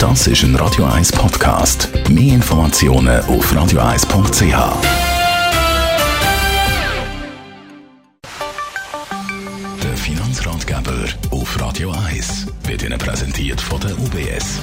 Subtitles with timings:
[0.00, 1.90] Das ist ein Radio 1 Podcast.
[2.08, 4.40] Mehr Informationen auf radio1.ch.
[9.82, 14.58] Der Finanzratgeber auf Radio 1 wird Ihnen präsentiert von der UBS.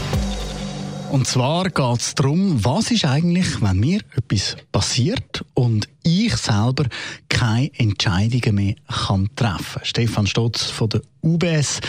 [1.11, 6.85] Und zwar geht es darum, was ist eigentlich, wenn mir etwas passiert und ich selber
[7.29, 8.75] keine Entscheidungen mehr
[9.05, 11.79] kann treffen Stefan Stotz von der UBS,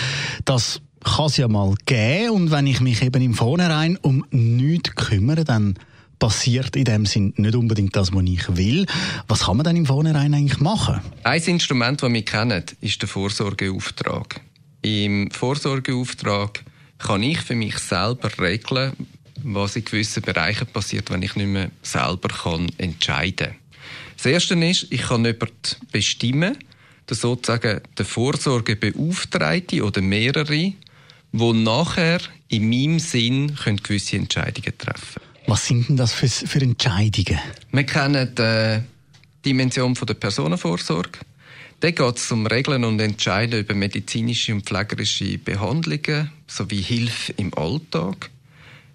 [0.45, 4.95] das kann es ja mal geben und wenn ich mich eben im Vornherein um nichts
[4.95, 5.75] kümmere, dann
[6.18, 8.86] passiert in dem Sinn nicht unbedingt das, was ich will.
[9.29, 11.00] Was kann man dann im Vornherein eigentlich machen?
[11.22, 14.41] Ein Instrument, das wir kennen, ist der Vorsorgeauftrag.
[14.82, 16.64] Im Vorsorgeauftrag
[16.99, 18.93] kann ich für mich selber regeln,
[19.43, 23.57] was in gewissen Bereichen passiert, wenn ich nicht mehr selber kann entscheiden kann.
[24.17, 25.53] Das Erste ist, ich kann jemanden
[25.93, 26.57] bestimmen,
[27.08, 30.72] der sozusagen der Vorsorgebeauftragte oder mehrere,
[31.32, 36.61] wo nachher in meinem Sinn können gewisse Entscheidungen treffen Was sind denn das für, für
[36.61, 37.39] Entscheidungen?
[37.72, 38.83] Wir kennen die
[39.44, 41.20] Dimension der Personenvorsorge.
[41.80, 47.55] Da geht es um Regeln und Entscheiden über medizinische und pflegerische Behandlungen sowie Hilfe im
[47.55, 48.30] Alltag.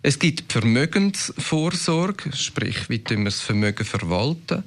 [0.01, 4.63] Es gibt Vermögensvorsorge, sprich, wie wir das Vermögen verwalten.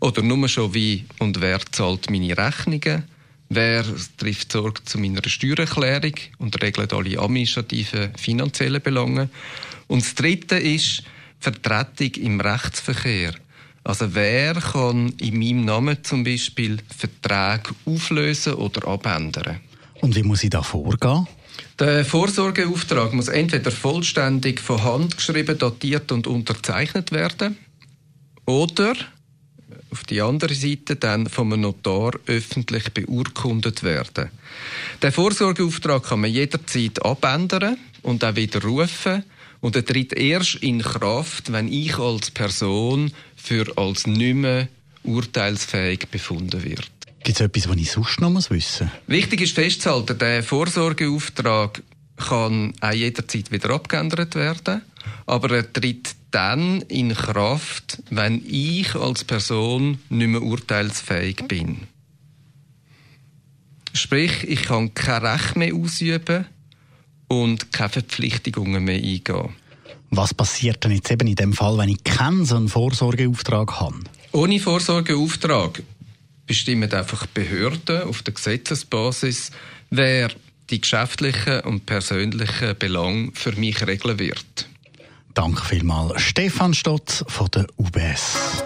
[0.00, 3.04] Oder nur schon wie und wer zahlt meine Rechnungen.
[3.50, 3.84] Wer
[4.18, 9.30] trifft Sorge zu meiner Steuererklärung und regelt alle administrativen finanziellen Belange.
[9.86, 11.02] Und das Dritte ist
[11.40, 13.32] Vertretung im Rechtsverkehr.
[13.84, 19.60] Also wer kann in meinem Namen zum Beispiel Verträge auflösen oder abändern?
[20.02, 21.26] Und wie muss ich da vorgehen?
[21.78, 27.56] Der Vorsorgeauftrag muss entweder vollständig von Hand geschrieben, datiert und unterzeichnet werden
[28.44, 28.94] oder
[29.90, 34.30] auf die andere Seite dann vom Notar öffentlich beurkundet werden.
[35.02, 39.24] Der Vorsorgeauftrag kann man jederzeit abändern und auch widerrufen
[39.60, 44.68] und er tritt erst in Kraft, wenn ich als Person für als nicht mehr
[45.02, 46.90] urteilsfähig befunden wird.
[47.24, 48.90] Gibt es etwas, was ich sonst noch wissen muss?
[49.06, 51.82] Wichtig ist festzuhalten, der Vorsorgeauftrag
[52.16, 54.82] kann auch jederzeit wieder abgeändert werden,
[55.26, 61.86] aber er tritt dann in Kraft, wenn ich als Person nicht mehr urteilsfähig bin.
[63.94, 66.46] Sprich, ich kann kein Recht mehr ausüben
[67.28, 69.50] und keine Verpflichtungen mehr eingehen.
[70.10, 74.00] Was passiert denn jetzt eben in dem Fall, wenn ich keinen so einen Vorsorgeauftrag habe?
[74.32, 75.82] Ohne Vorsorgeauftrag
[76.46, 79.50] bestimmen einfach Behörden auf der Gesetzesbasis,
[79.90, 80.30] wer
[80.70, 84.68] die geschäftlichen und persönlichen Belange für mich regeln wird.
[85.38, 88.64] Danke vielmals, Stefan Stotz von der UBS.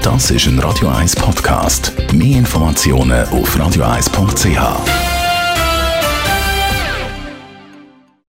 [0.00, 1.92] Das ist ein Radio 1 Podcast.
[2.12, 5.11] Mehr Informationen auf radio1.ch.